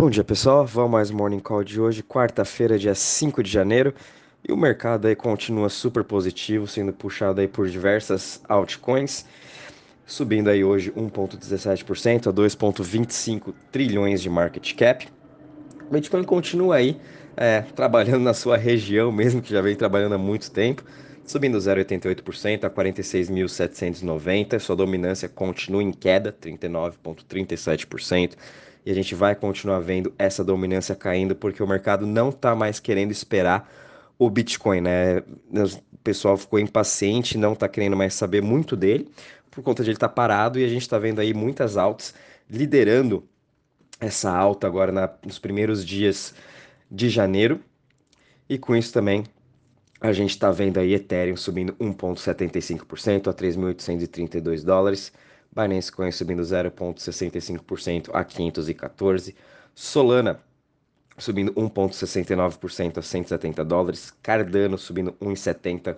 [0.00, 3.92] Bom dia pessoal, vamos mais Morning Call de hoje, quarta-feira, dia 5 de janeiro.
[4.42, 9.26] E o mercado aí continua super positivo, sendo puxado aí por diversas altcoins,
[10.06, 15.06] subindo aí hoje 1,17% a 2,25 trilhões de market cap.
[15.86, 16.98] O Bitcoin continua aí
[17.36, 20.82] é, trabalhando na sua região, mesmo que já vem trabalhando há muito tempo,
[21.26, 24.58] subindo 0,88% a 46.790.
[24.60, 28.38] Sua dominância continua em queda, 39,37%
[28.84, 32.80] e a gente vai continuar vendo essa dominância caindo porque o mercado não está mais
[32.80, 33.70] querendo esperar
[34.18, 35.18] o Bitcoin, né?
[35.52, 39.10] O pessoal ficou impaciente, não está querendo mais saber muito dele
[39.50, 42.14] por conta de ele estar tá parado e a gente está vendo aí muitas altas
[42.48, 43.24] liderando
[43.98, 46.34] essa alta agora na, nos primeiros dias
[46.90, 47.60] de janeiro
[48.48, 49.24] e com isso também
[50.00, 55.12] a gente está vendo aí Ethereum subindo 1,75% a 3.832 dólares.
[55.52, 59.34] Binance Coin subindo 0,65% a 514.
[59.74, 60.40] Solana
[61.18, 64.12] subindo 1,69% a 170 dólares.
[64.22, 65.96] Cardano subindo 1,70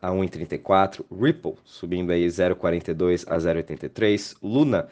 [0.00, 1.04] a 1,34.
[1.10, 4.36] Ripple subindo aí 0,42 a 0,83.
[4.42, 4.88] Luna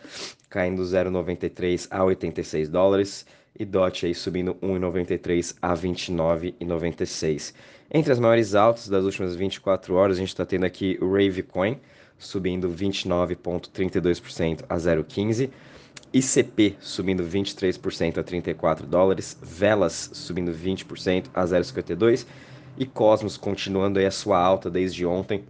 [0.49, 3.27] caindo 0,93 a 86 dólares.
[3.59, 7.53] E DOT aí subindo 1,93 a 29,96.
[7.91, 11.81] Entre as maiores altas das últimas 24 horas, a gente está tendo aqui o Ravecoin
[12.19, 15.51] subindo 29,32% a 0,15%.
[16.13, 22.27] ICP subindo 23% a 34 dólares, Velas subindo 20% a 0,52
[22.79, 25.45] e Cosmos continuando aí a sua alta desde ontem,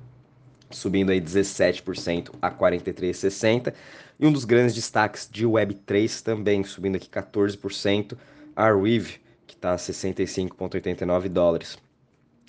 [0.71, 3.73] subindo aí 17% a 43,60.
[4.19, 8.17] E um dos grandes destaques de Web3 também subindo aqui 14%,
[8.57, 11.79] a Arweave, que está a 65,89 dólares.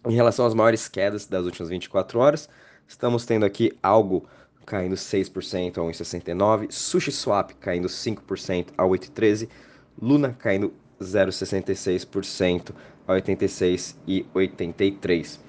[0.07, 2.49] Em relação às maiores quedas das últimas 24 horas,
[2.89, 4.25] Estamos tendo aqui algo
[4.65, 9.47] caindo 6% a 1,69, SushiSwap caindo 5% a 8,13,
[10.01, 12.73] Luna caindo 0,66%
[13.07, 15.39] a 86,83.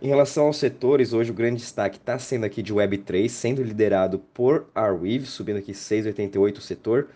[0.00, 4.18] Em relação aos setores, hoje o grande destaque está sendo aqui de Web3, sendo liderado
[4.32, 7.10] por Arweave, subindo aqui 6,88 o setor.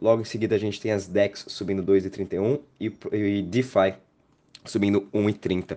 [0.00, 3.96] Logo em seguida a gente tem as DEX subindo 2,31 e, e DeFi
[4.64, 5.76] subindo 1,30.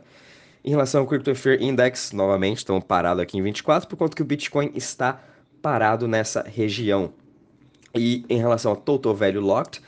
[0.64, 4.22] Em relação ao Crypto Fear Index, novamente, estamos parados aqui em 24, por conta que
[4.22, 5.22] o Bitcoin está
[5.62, 7.14] parado nessa região.
[7.96, 9.82] E em relação ao Total Value Locked,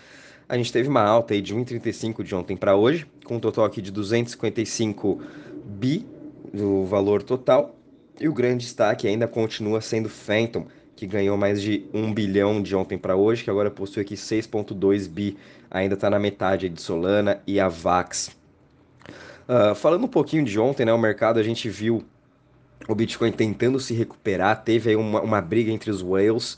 [0.48, 3.66] a gente teve uma alta aí de 1,35 de ontem para hoje, com um total
[3.66, 5.22] aqui de 255
[5.66, 6.08] bi
[6.54, 7.76] do valor total.
[8.18, 12.74] E o grande destaque ainda continua sendo Phantom, que ganhou mais de 1 bilhão de
[12.78, 15.38] ontem para hoje, que agora possui aqui 6,2 bi,
[15.70, 18.41] ainda está na metade de Solana e a Vax.
[19.52, 22.06] Uh, falando um pouquinho de ontem, né, o mercado a gente viu
[22.88, 26.58] o Bitcoin tentando se recuperar, teve aí uma, uma briga entre os whales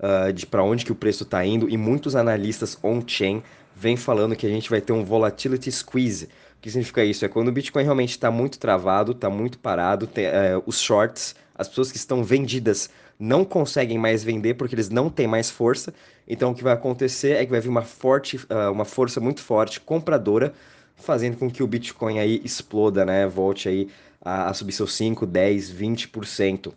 [0.00, 3.44] uh, de para onde que o preço está indo e muitos analistas on-chain
[3.76, 6.24] vêm falando que a gente vai ter um volatility squeeze.
[6.24, 7.24] O que significa isso?
[7.24, 11.36] É quando o Bitcoin realmente está muito travado, está muito parado, tem, uh, os shorts,
[11.54, 15.94] as pessoas que estão vendidas não conseguem mais vender porque eles não têm mais força.
[16.26, 19.40] Então o que vai acontecer é que vai vir uma forte, uh, uma força muito
[19.40, 20.52] forte compradora
[21.02, 23.26] fazendo com que o Bitcoin aí exploda, né?
[23.26, 23.88] Volte aí
[24.20, 26.72] a, a subir seus 5, 10, 20%.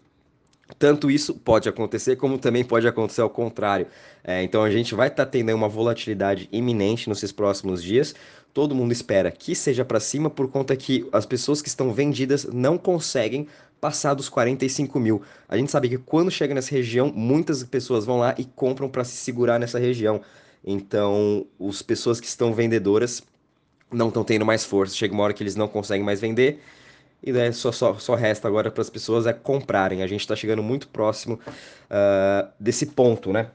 [0.79, 3.87] Tanto isso pode acontecer, como também pode acontecer ao contrário.
[4.23, 8.15] É, então a gente vai estar tá tendo uma volatilidade iminente nesses próximos dias.
[8.51, 12.45] Todo mundo espera que seja para cima, por conta que as pessoas que estão vendidas
[12.45, 13.47] não conseguem
[13.79, 15.21] passar dos 45 mil.
[15.47, 19.03] A gente sabe que quando chega nessa região, muitas pessoas vão lá e compram para
[19.03, 20.21] se segurar nessa região.
[20.65, 23.21] Então, as pessoas que estão vendedoras
[23.91, 24.95] não estão tendo mais força.
[24.95, 26.61] Chega uma hora que eles não conseguem mais vender
[27.25, 30.03] e daí só, só, só resta agora para as pessoas é comprarem.
[30.03, 31.39] A gente está chegando muito próximo
[31.89, 33.47] uh, desse ponto, né?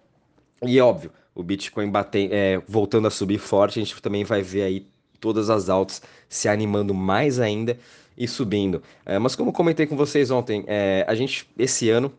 [0.67, 4.43] E é óbvio, o Bitcoin batem, é, voltando a subir forte, a gente também vai
[4.43, 4.87] ver aí
[5.21, 7.79] todas as altas se animando mais ainda
[8.19, 8.83] e subindo.
[9.07, 12.13] É, mas como comentei com vocês ontem, é, a gente esse ano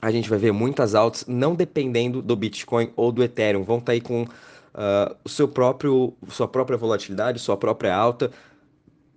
[0.00, 3.86] a gente vai ver muitas altas, não dependendo do Bitcoin ou do Ethereum, vão estar
[3.86, 4.24] tá aí com
[4.78, 8.30] uh, o seu próprio, sua própria volatilidade, sua própria alta,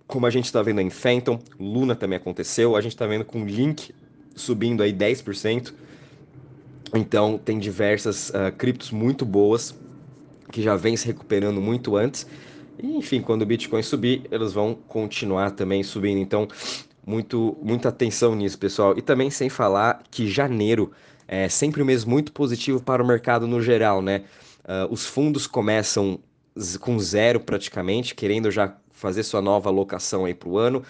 [0.06, 3.46] como a gente está vendo em Phantom, Luna também aconteceu, a gente está vendo com
[3.46, 3.94] Link
[4.34, 5.72] subindo aí 10%.
[6.94, 9.74] Então tem diversas uh, criptos muito boas
[10.50, 12.26] que já vem se recuperando muito antes.
[12.78, 16.18] E, enfim, quando o Bitcoin subir, eles vão continuar também subindo.
[16.18, 16.46] Então,
[17.06, 18.96] muito, muita atenção nisso, pessoal.
[18.98, 20.92] E também sem falar que janeiro
[21.26, 24.24] é sempre um mês muito positivo para o mercado no geral, né?
[24.64, 26.18] Uh, os fundos começam
[26.80, 30.82] com zero praticamente, querendo já fazer sua nova alocação aí para o ano.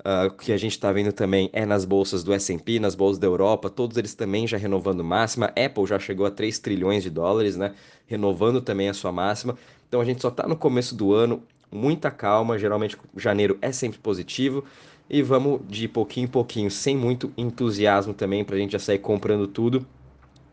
[0.00, 3.18] Uh, o que a gente está vendo também é nas bolsas do S&P, nas bolsas
[3.18, 5.46] da Europa, todos eles também já renovando máxima.
[5.46, 7.74] Apple já chegou a 3 trilhões de dólares, né?
[8.06, 9.56] Renovando também a sua máxima.
[9.88, 11.42] Então a gente só está no começo do ano,
[11.72, 12.58] muita calma.
[12.58, 14.64] Geralmente janeiro é sempre positivo
[15.08, 18.98] e vamos de pouquinho em pouquinho, sem muito entusiasmo também, para a gente já sair
[18.98, 19.86] comprando tudo.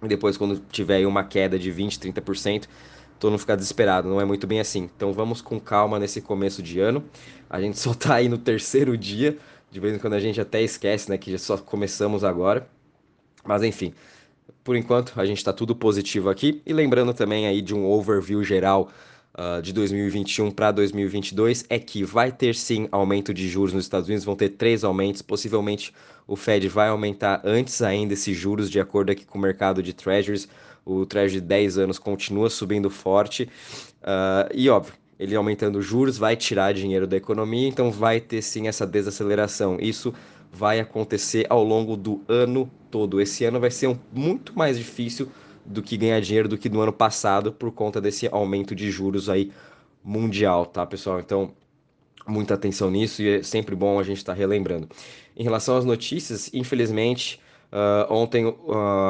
[0.04, 2.68] E depois, quando tiver uma queda de 20, 30%,
[3.20, 4.10] todo mundo ficar desesperado.
[4.10, 4.90] Não é muito bem assim.
[4.96, 7.04] Então vamos com calma nesse começo de ano.
[7.50, 9.38] A gente só está aí no terceiro dia.
[9.72, 12.68] De vez em quando a gente até esquece, né, que já só começamos agora.
[13.44, 13.94] Mas enfim,
[14.64, 16.62] por enquanto a gente está tudo positivo aqui.
[16.66, 18.90] E lembrando também aí de um overview geral
[19.38, 24.08] uh, de 2021 para 2022 é que vai ter sim aumento de juros nos Estados
[24.08, 25.94] Unidos, vão ter três aumentos, possivelmente
[26.28, 29.94] o Fed vai aumentar antes ainda esses juros, de acordo aqui com o mercado de
[29.94, 30.48] treasuries,
[30.86, 33.50] o treasury de 10 anos continua subindo forte,
[34.02, 38.68] uh, e óbvio, ele aumentando juros vai tirar dinheiro da economia, então vai ter sim
[38.68, 39.78] essa desaceleração.
[39.80, 40.14] Isso
[40.52, 43.22] vai acontecer ao longo do ano todo.
[43.22, 45.30] Esse ano vai ser um, muito mais difícil
[45.66, 49.30] do que ganhar dinheiro do que no ano passado por conta desse aumento de juros
[49.30, 49.52] aí
[50.04, 51.20] mundial, tá, pessoal?
[51.20, 51.54] Então,
[52.28, 54.90] muita atenção nisso e é sempre bom a gente estar tá relembrando.
[55.36, 57.40] Em relação às notícias, infelizmente,
[57.72, 58.56] uh, ontem uh,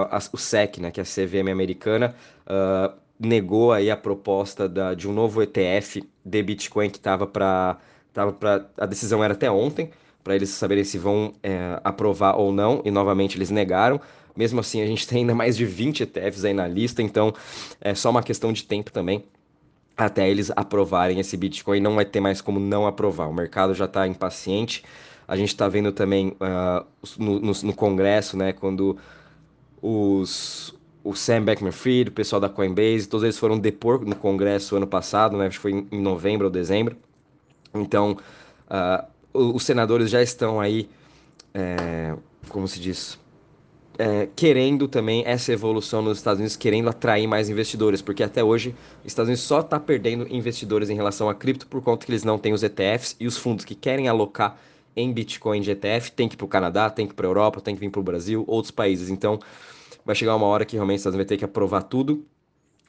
[0.09, 2.15] a, o SEC, né, que é a CVM americana,
[2.45, 7.77] uh, negou aí a proposta da, de um novo ETF de Bitcoin que estava para
[8.11, 8.37] tava
[8.77, 9.89] a decisão era até ontem
[10.23, 13.99] para eles saberem se vão é, aprovar ou não e novamente eles negaram
[14.35, 17.33] mesmo assim, a gente tem ainda mais de 20 ETFs aí na lista, então
[17.79, 19.23] é só uma questão de tempo também
[19.95, 21.79] até eles aprovarem esse Bitcoin.
[21.79, 23.29] Não vai ter mais como não aprovar.
[23.29, 24.83] O mercado já está impaciente.
[25.27, 26.85] A gente está vendo também uh,
[27.17, 28.97] no, no, no, Congresso, né, quando
[29.81, 34.85] os, o Sam Beckman-Fried, o pessoal da Coinbase, todos eles foram depor no Congresso ano
[34.85, 36.97] passado, né, acho que foi em, em novembro ou dezembro.
[37.73, 38.17] Então,
[38.67, 40.89] uh, os senadores já estão aí,
[41.53, 42.15] é,
[42.49, 43.17] como se diz,
[43.97, 48.75] é, querendo também essa evolução nos Estados Unidos, querendo atrair mais investidores, porque até hoje
[49.01, 52.23] os Estados Unidos só está perdendo investidores em relação a cripto por conta que eles
[52.23, 54.57] não têm os ETFs e os fundos que querem alocar
[54.95, 57.29] em Bitcoin de ETF tem que ir para o Canadá, tem que ir para a
[57.29, 59.09] Europa, tem que vir para o Brasil, outros países.
[59.09, 59.39] Então
[60.05, 62.25] vai chegar uma hora que realmente os Estados Unidos vai ter que aprovar tudo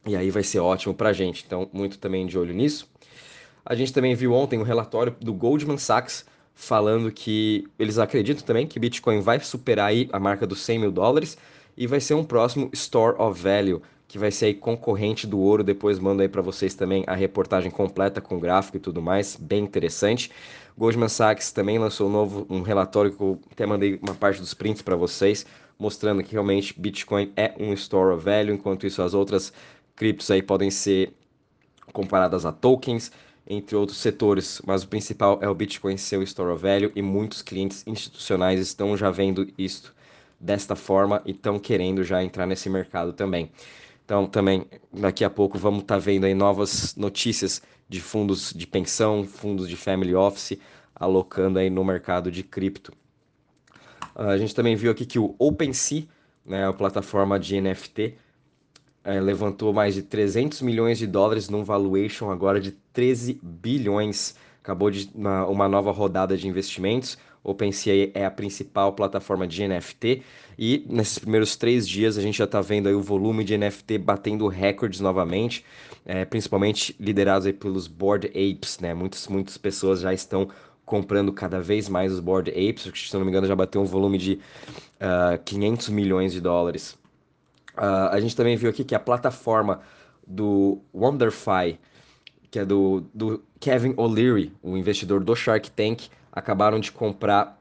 [0.06, 1.44] e aí vai ser ótimo para a gente.
[1.46, 2.88] Então, muito também de olho nisso.
[3.64, 8.66] A gente também viu ontem um relatório do Goldman Sachs falando que eles acreditam também
[8.66, 11.36] que Bitcoin vai superar a marca dos 100 mil dólares
[11.76, 15.64] e vai ser um próximo Store of Value, que vai ser concorrente do ouro.
[15.64, 19.64] Depois mando aí para vocês também a reportagem completa com gráfico e tudo mais, bem
[19.64, 20.30] interessante.
[20.78, 24.54] Goldman Sachs também lançou um novo um relatório que eu até mandei uma parte dos
[24.54, 25.44] prints para vocês,
[25.78, 29.52] mostrando que realmente Bitcoin é um Store of Value, enquanto isso as outras
[29.96, 31.12] criptos aí podem ser
[31.92, 33.12] comparadas a tokens
[33.46, 37.42] entre outros setores, mas o principal é o Bitcoin ser o store value e muitos
[37.42, 39.94] clientes institucionais estão já vendo isto
[40.40, 43.50] desta forma e estão querendo já entrar nesse mercado também.
[44.04, 48.66] Então, também daqui a pouco vamos estar tá vendo aí novas notícias de fundos de
[48.66, 50.58] pensão, fundos de family office
[50.94, 52.92] alocando aí no mercado de cripto.
[54.14, 56.04] Uh, a gente também viu aqui que o OpenSea,
[56.44, 58.14] né, a plataforma de NFT,
[59.02, 64.34] é, levantou mais de 300 milhões de dólares num valuation agora de 13 bilhões.
[64.62, 67.18] Acabou de uma, uma nova rodada de investimentos.
[67.44, 70.22] OpenSea é a principal plataforma de NFT
[70.58, 73.98] e nesses primeiros três dias a gente já está vendo aí o volume de NFT
[73.98, 75.62] batendo recordes novamente,
[76.06, 78.94] é, principalmente liderados aí pelos Bored Apes, né?
[78.94, 80.48] Muitas, muitas pessoas já estão
[80.86, 83.86] comprando cada vez mais os Bored Apes, que se não me engano já bateu um
[83.86, 86.96] volume de uh, ah, 500 milhões de dólares.
[87.76, 89.80] Uh, a gente também viu aqui que a plataforma
[90.26, 91.78] do WonderFi,
[92.54, 97.60] que é do, do Kevin O'Leary, o investidor do Shark Tank, acabaram de comprar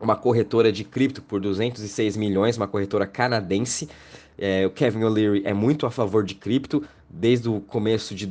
[0.00, 3.88] uma corretora de cripto por 206 milhões, uma corretora canadense.
[4.38, 6.84] É, o Kevin O'Leary é muito a favor de cripto.
[7.08, 8.24] Desde o começo de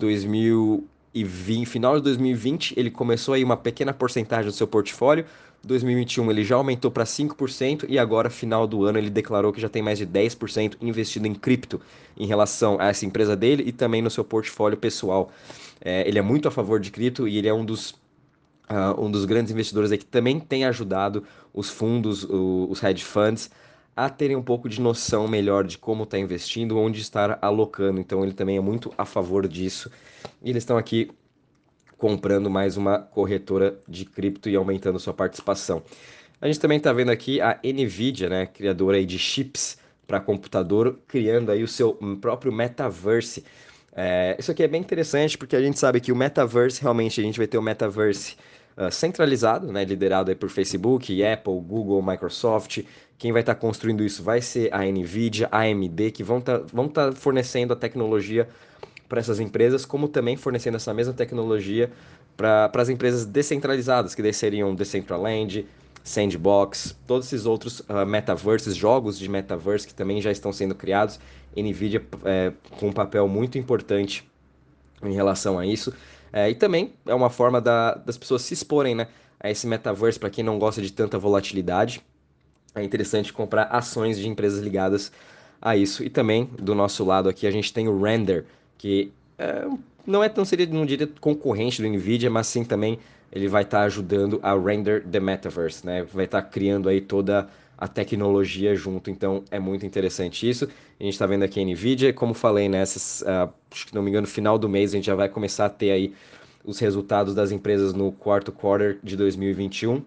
[1.14, 5.26] 2020, final de 2020, ele começou aí uma pequena porcentagem do seu portfólio
[5.64, 9.68] 2021 ele já aumentou para 5% e agora, final do ano, ele declarou que já
[9.68, 11.82] tem mais de 10% investido em cripto
[12.18, 15.32] em relação a essa empresa dele e também no seu portfólio pessoal.
[15.82, 17.92] É, ele é muito a favor de cripto e ele é um dos,
[18.70, 21.24] uh, um dos grandes investidores aí que também tem ajudado
[21.54, 23.50] os fundos, o, os hedge funds,
[24.06, 28.00] a terem um pouco de noção melhor de como está investindo, onde estar alocando.
[28.00, 29.92] Então ele também é muito a favor disso.
[30.42, 31.12] E eles estão aqui
[31.98, 35.84] comprando mais uma corretora de cripto e aumentando sua participação.
[36.40, 39.78] A gente também está vendo aqui a Nvidia, né, criadora de chips
[40.08, 43.44] para computador, criando aí o seu próprio metaverse.
[43.94, 47.24] É, isso aqui é bem interessante porque a gente sabe que o metaverse, realmente, a
[47.24, 48.38] gente vai ter o metaverse
[48.80, 52.84] uh, centralizado, né, liderado por Facebook, Apple, Google, Microsoft.
[53.18, 56.60] Quem vai estar tá construindo isso vai ser a Nvidia, a AMD, que vão estar
[56.60, 58.48] tá, vão tá fornecendo a tecnologia
[59.10, 61.92] para essas empresas, como também fornecendo essa mesma tecnologia
[62.38, 65.66] para as empresas descentralizadas, que daí seriam Decentraland,
[66.04, 71.20] Sandbox, todos esses outros uh, metaverses, jogos de metaverse que também já estão sendo criados.
[71.56, 74.24] Nvidia é, com um papel muito importante
[75.04, 75.94] em relação a isso.
[76.32, 79.08] É, e também é uma forma da, das pessoas se exporem né,
[79.40, 82.02] a esse metaverse, para quem não gosta de tanta volatilidade.
[82.76, 85.12] É interessante comprar ações de empresas ligadas
[85.62, 86.04] a isso.
[86.04, 88.46] E também, do nosso lado aqui, a gente tem o Render,
[88.78, 89.68] que é,
[90.06, 93.00] não é tão, seria, não diria concorrente do NVIDIA, mas sim também
[93.32, 96.04] ele vai estar tá ajudando a render the metaverse, né?
[96.04, 97.48] Vai estar tá criando aí toda
[97.80, 100.68] a tecnologia junto, então é muito interessante isso.
[101.00, 104.10] A gente está vendo aqui a NVIDIA, como falei, né, uh, acho que não me
[104.10, 106.14] engano, no final do mês a gente já vai começar a ter aí
[106.66, 110.04] os resultados das empresas no quarto quarter de 2021.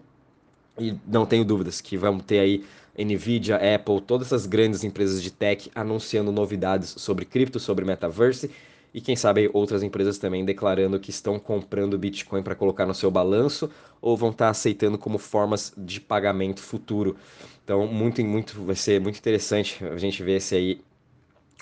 [0.79, 2.63] E não tenho dúvidas que vamos ter aí
[2.95, 8.51] Nvidia, Apple, todas essas grandes empresas de tech anunciando novidades sobre cripto, sobre metaverse
[8.93, 13.09] e quem sabe outras empresas também declarando que estão comprando Bitcoin para colocar no seu
[13.09, 17.15] balanço ou vão estar tá aceitando como formas de pagamento futuro.
[17.63, 20.81] Então, muito, muito, vai ser muito interessante a gente ver esse aí,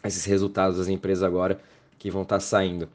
[0.04, 1.60] esses resultados das empresas agora
[2.00, 2.86] que vão estar tá saindo.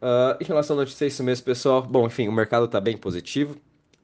[0.00, 1.82] Uh, em relação à notícia, é isso mesmo, pessoal.
[1.82, 3.56] Bom, enfim, o mercado está bem positivo.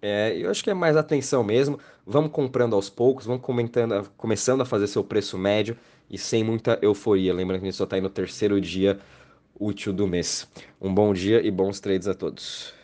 [0.02, 1.78] É, eu acho que é mais atenção mesmo.
[2.06, 5.78] Vamos comprando aos poucos, vamos comentando, começando a fazer seu preço médio
[6.10, 7.32] e sem muita euforia.
[7.32, 9.00] Lembrando que a gente só está aí no terceiro dia
[9.58, 10.46] útil do mês.
[10.78, 12.74] Um bom dia e bons trades a todos.